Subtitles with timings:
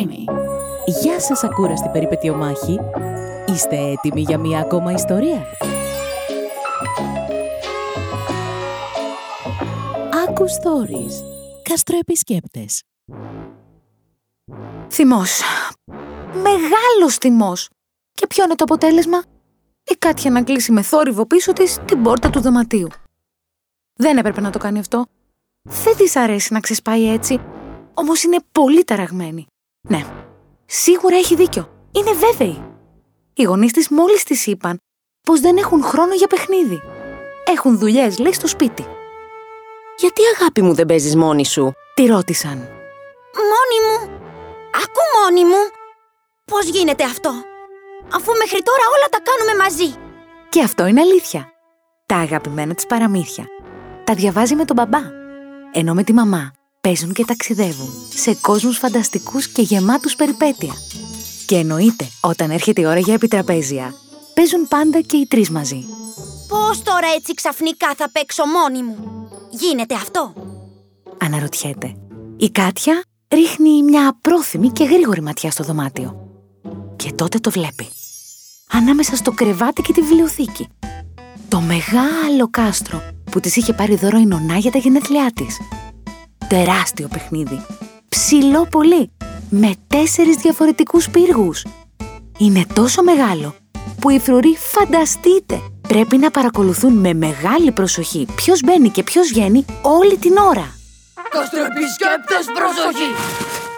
[0.00, 0.24] Creamy.
[1.02, 2.78] Γεια σας ακούραστη περιπετειομάχη.
[3.46, 5.46] Είστε έτοιμοι για μία ακόμα ιστορία;
[10.28, 11.24] Άκου Stories.
[11.62, 12.82] Καστροεπισκέπτες.
[14.90, 15.40] Θυμός.
[16.32, 17.68] Μεγάλος θυμός.
[18.12, 19.22] Και ποιο είναι το αποτέλεσμα;
[19.84, 22.88] Η Κάτια να κλείσει με θόρυβο πίσω της την πόρτα του δωματίου.
[23.94, 25.06] Δεν έπρεπε να το κάνει αυτό.
[25.62, 27.40] Δεν της αρέσει να ξεσπάει έτσι.
[27.94, 29.46] Όμως είναι πολύ ταραγμένη.
[29.88, 30.04] Ναι,
[30.66, 31.70] σίγουρα έχει δίκιο.
[31.92, 32.62] Είναι βέβαιη.
[33.34, 34.78] Οι γονείς της μόλις της είπαν
[35.22, 36.80] πως δεν έχουν χρόνο για παιχνίδι.
[37.44, 38.86] Έχουν δουλειές, λέει, στο σπίτι.
[39.98, 42.56] Γιατί αγάπη μου δεν παίζεις μόνη σου; Τη ρώτησαν.
[43.50, 44.18] Μόνη μου.
[44.74, 45.62] Ακού μόνη μου.
[46.44, 47.30] Πώς γίνεται αυτό;
[48.12, 49.94] Αφού μέχρι τώρα όλα τα κάνουμε μαζί.
[50.48, 51.52] Και αυτό είναι αλήθεια.
[52.06, 53.46] Τα αγαπημένα της παραμύθια.
[54.04, 55.00] Τα διαβάζει με τον μπαμπά.
[55.72, 60.74] Ενώ με τη μαμά παίζουν και ταξιδεύουν σε κόσμους φανταστικούς και γεμάτους περιπέτεια.
[61.46, 63.94] Και εννοείται, όταν έρχεται η ώρα για επιτραπέζια,
[64.34, 65.84] παίζουν πάντα και οι τρεις μαζί.
[66.48, 70.32] Πώς τώρα έτσι ξαφνικά θα παίξω μόνη μου; Γίνεται αυτό;
[71.18, 71.94] Αναρωτιέται.
[72.36, 76.28] Η Κάτια ρίχνει μια απρόθυμη και γρήγορη ματιά στο δωμάτιο.
[76.96, 77.88] Και τότε το βλέπει.
[78.72, 80.68] Ανάμεσα στο κρεβάτι και τη βιβλιοθήκη.
[81.48, 85.58] Το μεγάλο κάστρο που της είχε πάρει δώρο η νονά για τα γενέθλιά της.
[86.50, 87.64] Τεράστιο παιχνίδι.
[88.08, 89.10] Ψηλό πολύ.
[89.50, 91.66] Με τέσσερις διαφορετικούς πύργους.
[92.38, 93.54] Είναι τόσο μεγάλο
[94.00, 99.64] που οι φρουροί φανταστείτε πρέπει να παρακολουθούν με μεγάλη προσοχή ποιος μπαίνει και ποιος βγαίνει
[99.82, 100.74] όλη την ώρα.
[101.30, 103.10] Καστροεπισκέπτες προσοχή!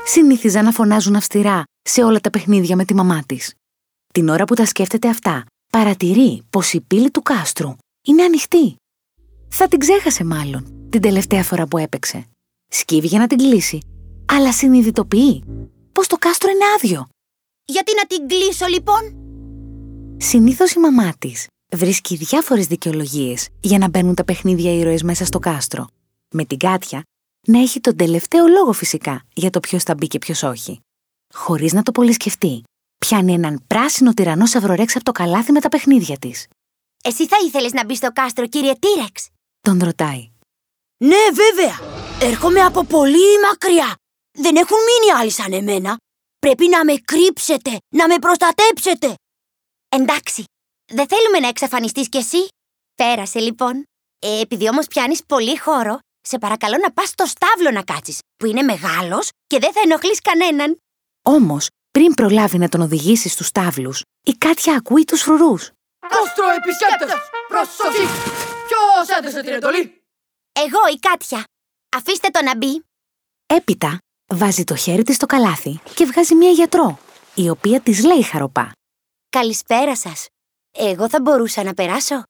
[0.07, 3.55] Συνήθιζαν να φωνάζουν αυστηρά σε όλα τα παιχνίδια με τη μαμά της.
[4.13, 7.77] Την ώρα που τα σκέφτεται αυτά, παρατηρεί πως η πύλη του κάστρου
[8.07, 8.77] είναι ανοιχτή.
[9.49, 12.27] Θα την ξέχασε μάλλον την τελευταία φορά που έπαιξε.
[12.75, 13.79] Σκύβει για να την κλείσει,
[14.27, 15.45] αλλά συνειδητοποιεί
[15.93, 17.09] πως το κάστρο είναι άδειο.
[17.65, 19.17] Γιατί να την κλείσω λοιπόν;
[20.17, 25.39] Συνήθως η μαμά της βρίσκει διάφορες δικαιολογίες για να μπαίνουν τα παιχνίδια ήρωες μέσα στο
[25.39, 25.87] κάστρο.
[26.35, 27.03] Με την Κάτια
[27.47, 30.81] να έχει τον τελευταίο λόγο φυσικά για το ποιος θα μπει και ποιος όχι.
[31.35, 32.63] Χωρίς να το πολύ σκεφτεί,
[32.99, 36.47] πιάνει έναν πράσινο τυρανό σαυρορέξ από το καλάθι με τα παιχνίδια της.
[37.05, 39.29] Εσύ θα ήθελες να μπεις στο κάστρο, κύριε Τύρεξ.
[39.61, 40.31] Τον ρωτάει.
[40.97, 42.12] Ναι, βέβαια.
[42.25, 43.97] Έρχομαι από πολύ μακριά.
[44.39, 45.97] Δεν έχουν μείνει άλλοι σαν εμένα.
[46.39, 49.15] Πρέπει να με κρύψετε, να με προστατέψετε.
[49.89, 50.45] Εντάξει,
[50.93, 52.49] δεν θέλουμε να εξαφανιστείς κι εσύ.
[52.95, 53.85] Πέρασε λοιπόν.
[54.19, 58.47] Ε, επειδή όμως πιάνεις πολύ χώρο, σε παρακαλώ να πας στο στάβλο να κάτσεις, που
[58.47, 60.79] είναι μεγάλος και δεν θα ενοχλείς κανέναν.
[61.25, 63.93] Όμως, πριν προλάβει να τον οδηγήσει στους τάβλου,
[64.27, 65.71] η Κάτια ακούει τους φρουρούς.
[66.09, 67.13] Καστροεπισκέπτες
[67.49, 68.07] προσοχή!
[68.67, 70.03] Ποιος έδωσε την εντολή;
[70.53, 71.45] Εγώ η Κάτια.
[71.97, 72.85] Αφήστε το να μπει.
[73.47, 73.99] Έπειτα,
[74.35, 76.99] βάζει το χέρι της στο καλάθι και βγάζει μία γιατρό,
[77.35, 78.73] η οποία της λέει χαροπά.
[79.29, 80.27] Καλησπέρα σας.
[80.79, 82.23] Εγώ θα μπορούσα να περάσω.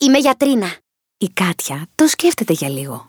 [0.00, 0.76] Είμαι γιατρίνα.
[1.18, 3.06] Η Κάτια το σκέφτεται για λίγο.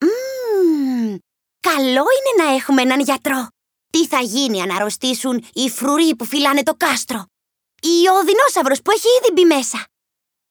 [0.00, 1.16] Μμμ,
[1.60, 3.46] καλό είναι να έχουμε έναν γιατρό.
[3.92, 7.24] Τι θα γίνει αν αρρωστήσουν οι φρουροί που φυλάνε το κάστρο;
[7.82, 9.84] Ή ο δεινόσαυρος που έχει ήδη μπει μέσα;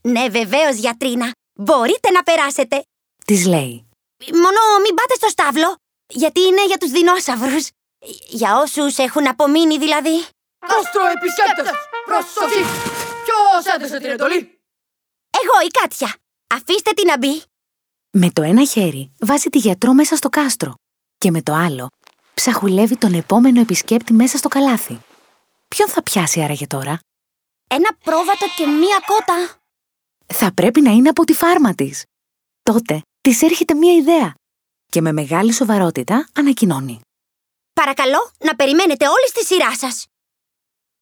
[0.02, 1.32] Ναι, βεβαίως, γιατρίνα.
[1.60, 2.84] Μπορείτε να περάσετε.
[3.26, 3.87] Της λέει.
[4.26, 5.76] Μόνο μην πάτε στο στάβλο,
[6.08, 7.70] γιατί είναι για τους δεινόσαυρους.
[8.28, 10.26] Για όσους έχουν απομείνει δηλαδή.
[10.68, 11.72] Καστροεπισκέπτες
[12.06, 12.62] προσοχή!
[13.24, 14.60] Ποιος έδωσε την εντολή;
[15.42, 16.16] Εγώ η Κάτια.
[16.56, 17.44] Αφήστε την να μπει.
[18.12, 20.74] Με το ένα χέρι βάζει τη γιατρό μέσα στο κάστρο
[21.18, 21.90] και με το άλλο
[22.34, 25.00] ψαχουλεύει τον επόμενο επισκέπτη μέσα στο καλάθι.
[25.68, 27.00] Ποιον θα πιάσει άραγε τώρα;
[27.68, 29.56] Ένα πρόβατο και μία κότα.
[30.26, 32.04] Θα πρέπει να είναι από τη φάρμα της.
[32.64, 34.34] Τότε της έρχεται μία ιδέα
[34.92, 37.00] και με μεγάλη σοβαρότητα ανακοινώνει.
[37.74, 40.06] Παρακαλώ να περιμένετε όλοι στη σειρά σας.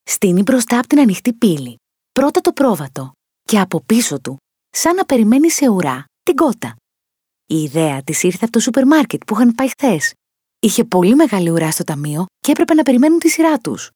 [0.03, 1.75] Στείνει μπροστά από την ανοιχτή πύλη.
[2.11, 4.37] Πρώτα το πρόβατο και από πίσω του,
[4.69, 6.75] σαν να περιμένει σε ουρά, την κότα.
[7.45, 10.13] Η ιδέα της ήρθε από το σούπερ μάρκετ που είχαν πάει χθες.
[10.59, 13.89] Είχε πολύ μεγάλη ουρά στο ταμείο και έπρεπε να περιμένουν τη σειρά τους.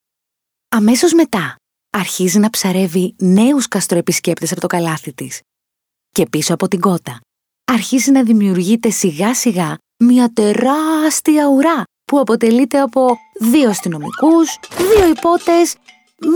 [0.68, 1.56] Αμέσως μετά,
[1.90, 5.40] αρχίζει να ψαρεύει νέους καστροεπισκέπτες από το καλάθι της.
[6.10, 7.20] Και πίσω από την κότα,
[7.72, 15.74] αρχίζει να δημιουργείται σιγά σιγά μια τεράστια ουρά που αποτελείται από δύο αστυνομικούς, δύο υπότες,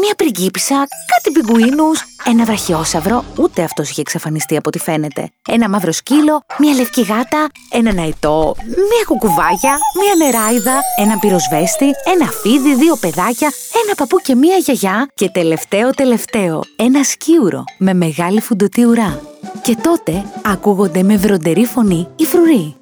[0.00, 5.92] μία πριγκίπισσα, κάτι πιγκουίνους, ένα βραχιόσαυρο, ούτε αυτός είχε εξαφανιστεί από ό,τι φαίνεται, ένα μαύρο
[5.92, 12.96] σκύλο, μία λευκή γάτα, ένα ναϊτό, μία κουκουβάγια, μία νεράιδα, ένα πυροσβέστη, ένα φίδι, δύο
[12.96, 13.52] παιδάκια,
[13.84, 19.33] ένα παππού και μία γιαγιά και τελευταίο τελευταίο, ένα σκίουρο με μεγάλη φουντωτή ουρά.
[19.62, 22.76] Και τότε ακούγονται με βροντερή φωνή οι φρουροί.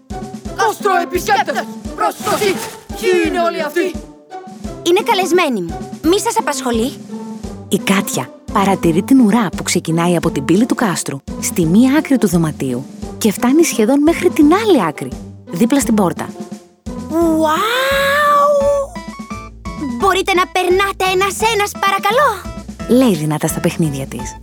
[0.57, 1.65] Καστροεπισκέπτες
[1.97, 2.55] προσοχή!
[3.01, 3.95] Ποιοι είναι όλοι αυτοί;
[4.83, 5.79] Είναι καλεσμένη μου.
[6.03, 6.93] Μη σας απασχολεί.
[7.69, 12.19] Η Κάτια παρατηρεί την ουρά που ξεκινάει από την πύλη του κάστρου στη μία άκρη
[12.19, 12.85] του δωματίου
[13.19, 15.11] και φτάνει σχεδόν μέχρι την άλλη άκρη,
[15.51, 16.29] δίπλα στην πόρτα.
[17.11, 17.53] Ουάου!
[19.99, 22.61] Μπορείτε να περνάτε ένας-ένας, παρακαλώ.
[22.89, 24.42] Λέει δυνατά στα παιχνίδια της.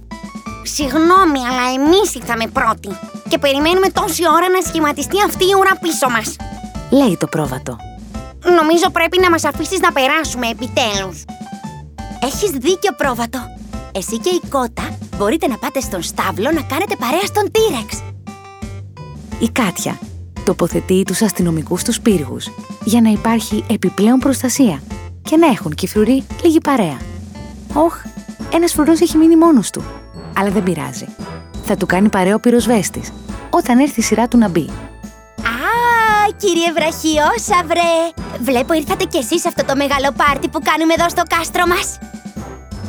[0.74, 2.90] Συγγνώμη, αλλά εμείς ήρθαμε πρώτοι.
[3.30, 6.36] Και περιμένουμε τόση ώρα να σχηματιστεί αυτή η ουρά πίσω μας.
[6.90, 7.78] Λέει το πρόβατο.
[8.60, 11.26] Νομίζω πρέπει να μας αφήσεις να περάσουμε επιτέλους.
[12.24, 13.40] Έχεις δίκιο, πρόβατο.
[13.92, 18.04] Εσύ και η κότα μπορείτε να πάτε στον στάβλο να κάνετε παρέα στον Τύρεξ.
[19.40, 20.00] Η Κάτια
[20.46, 22.48] τοποθετεί τους αστυνομικούς στους πύργους
[22.84, 24.82] για να υπάρχει επιπλέον προστασία
[25.22, 26.98] και να έχουν και οι φρουροί λίγη παρέα.
[27.74, 28.04] Όχ,
[28.54, 29.84] ένας φρουρός έχει μείνει μόνος του.
[30.40, 31.06] Αλλά δεν πειράζει.
[31.66, 33.12] Θα του κάνει παρέα ο πυροσβέστης
[33.50, 34.70] όταν έρθει η σειρά του να μπει.
[35.40, 37.92] Α, κύριε Βραχιόσαυρε!
[38.42, 41.98] Βλέπω ήρθατε κι εσείς σε αυτό το μεγάλο πάρτι που κάνουμε εδώ στο κάστρο μας.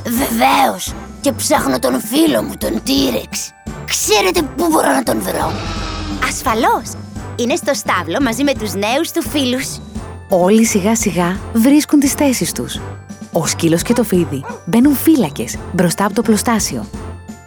[0.04, 0.94] Βεβαίως.
[1.20, 3.52] Και ψάχνω τον φίλο μου, τον Τύρεξ.
[3.84, 5.52] Ξέρετε πού μπορώ να τον βρω;
[6.28, 6.92] Ασφαλώς.
[7.36, 9.78] Είναι στο στάβλο μαζί με τους νέους του φίλους.
[10.28, 12.80] Όλοι σιγά σιγά βρίσκουν τις θέσεις τους.
[13.32, 16.86] Ο σκύλος και το φίδι μπαίνουν φύλακες μπροστά από το πλωστάσιο.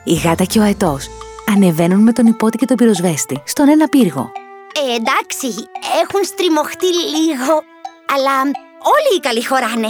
[0.03, 1.07] Η γάτα και ο αετός
[1.55, 4.31] ανεβαίνουν με τον υπότη και τον πυροσβέστη στον ένα πύργο.
[4.75, 5.47] Ε, εντάξει,
[6.03, 7.53] έχουν στριμωχτεί λίγο.
[8.15, 8.41] Αλλά
[8.93, 9.89] όλοι οι καλοί χωράνε.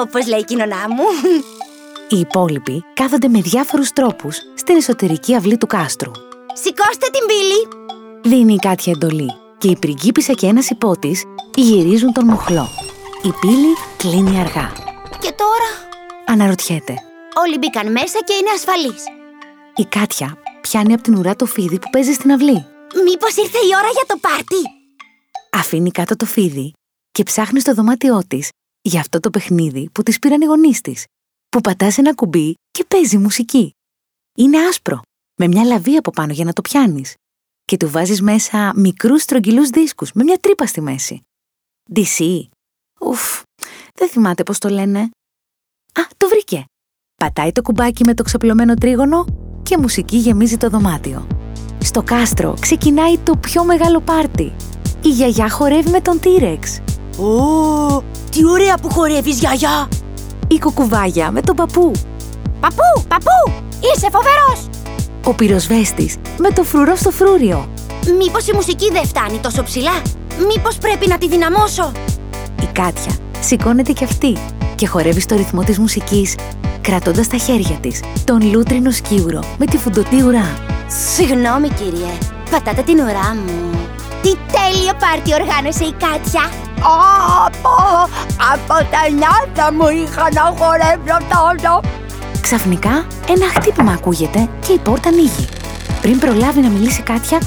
[0.00, 1.04] Όπως λέει η κοινωνά μου.
[2.08, 6.10] Οι υπόλοιποι κάθονται με διάφορους τρόπους στην εσωτερική αυλή του κάστρου.
[6.52, 7.68] Σηκώστε την πύλη.
[8.34, 11.24] Δίνει η Κάτια εντολή και η πριγκίπισσα και ένας υπότης
[11.54, 12.68] γυρίζουν τον μοχλό.
[13.22, 14.72] Η πύλη κλείνει αργά.
[15.20, 15.70] Και τώρα
[16.26, 16.94] Αναρωτιέται.
[17.42, 19.02] όλοι μπήκαν μέσα και είναι ασφαλείς.
[19.80, 22.66] Η Κάτια πιάνει από την ουρά το φίδι που παίζει στην αυλή.
[23.04, 24.56] Μήπως ήρθε η ώρα για το πάρτι;
[25.52, 26.72] Αφήνει κάτω το φίδι
[27.10, 28.48] και ψάχνει στο δωμάτιό της
[28.82, 31.04] για αυτό το παιχνίδι που της πήραν οι γονείς της.
[31.48, 33.70] Που πατάς ένα κουμπί και παίζει μουσική.
[34.36, 35.00] Είναι άσπρο,
[35.40, 37.14] με μια λαβή από πάνω για να το πιάνεις.
[37.64, 41.22] Και του βάζεις μέσα μικρούς στρογγυλούς δίσκους με μια τρύπα στη μέση.
[41.94, 42.42] DC.
[43.00, 43.42] Ουφ,
[43.94, 45.00] δεν θυμάται πώς το λένε.
[45.92, 46.64] Α, το βρήκε.
[47.14, 51.26] Πατάει το κουμπάκι με το ξαπλωμένο τρίγωνο και μουσική γεμίζει το δωμάτιο.
[51.78, 54.52] Στο κάστρο ξεκινάει το πιο μεγάλο πάρτι.
[55.02, 56.78] Η γιαγιά χορεύει με τον Τύρεξ.
[57.18, 59.88] Ω, τι ωραία που χορεύεις, γιαγιά.
[60.48, 61.92] Η κουκουβάγια με τον παππού.
[62.60, 64.68] Παππού, παππού, είσαι φοβερός.
[65.24, 67.68] Ο πυροσβέστης με το φρουρό στο φρούριο.
[68.18, 70.02] Μήπως η μουσική δεν φτάνει τόσο ψηλά;
[70.54, 71.92] Μήπως πρέπει να τη δυναμώσω;
[72.62, 74.36] Η Κάτια σηκώνεται κι αυτή
[74.74, 76.34] και χορεύει στο ρυθμό της μουσικής,
[76.80, 80.46] κρατώντας στα χέρια της τον λούτρινο σκύουρο με τη φουντωτή ουρά.
[81.14, 82.12] Συγγνώμη, κύριε.
[82.50, 83.70] Πατάτε την ουρά μου.
[84.22, 86.50] Τι τέλειο πάρτι οργάνωσε η Κάτια.
[87.46, 87.74] Από,
[88.52, 91.80] από τα νιάτα μου είχα να χορεύω τόσο.
[92.40, 95.46] Ξαφνικά ένα χτύπημα ακούγεται και η πόρτα ανοίγει.
[96.00, 97.38] Πριν προλάβει να μιλήσει η Κάτια,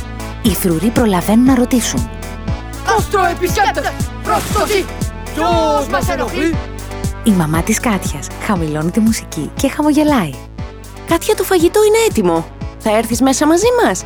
[0.41, 2.09] οι φρουροί προλαβαίνουν να ρωτήσουν.
[2.85, 3.91] Κάστρο επισκέπτες!
[4.23, 4.85] Πρόσφαση!
[5.33, 6.55] Ποιος μας ενοχλεί!
[7.25, 10.33] Η μαμά της Κάτιας χαμηλώνει τη μουσική και χαμογελάει.
[11.07, 12.45] Κάτια το φαγητό είναι έτοιμο.
[12.79, 14.03] Θα έρθεις μέσα μαζί μας.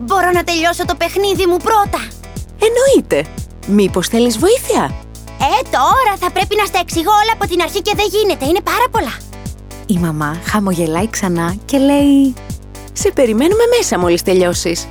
[0.00, 2.00] Μπορώ να τελειώσω το παιχνίδι μου πρώτα.
[2.58, 3.30] Εννοείται.
[3.66, 4.94] Μήπως θέλεις βοήθεια;
[5.40, 8.44] Ε, τώρα θα πρέπει να στα εξηγώ όλα από την αρχή και δεν γίνεται.
[8.44, 9.14] Είναι πάρα πολλά.
[9.86, 12.34] Η μαμά χαμογελάει ξανά και λέει
[12.92, 14.86] Σε περιμένουμε μέσα μόλις τελειώσεις.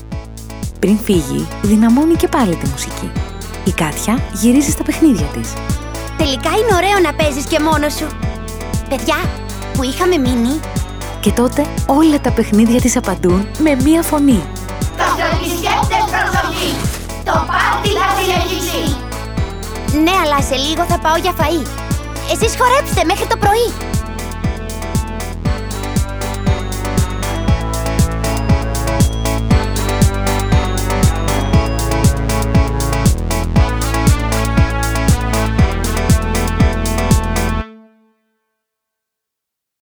[0.80, 3.12] Πριν φύγει, δυναμώνει και πάλι τη μουσική.
[3.66, 5.54] Η Κάτια γυρίζει στα παιχνίδια της.
[6.22, 8.08] Τελικά είναι ωραίο να παίζεις και μόνος σου.
[8.90, 9.16] Παιδιά,
[9.74, 10.60] που είχαμε μείνει,
[11.20, 14.44] Και τότε όλα τα παιχνίδια της απαντούν με μία φωνή.
[14.98, 16.72] Καστροεπισκέπτες προσοχή!
[17.24, 18.96] Το πάρτι θα συνεχίσει!
[20.04, 21.66] ναι, αλλά σε λίγο θα πάω για φαΐ.
[22.32, 23.68] Εσείς χορέψτε μέχρι το πρωί.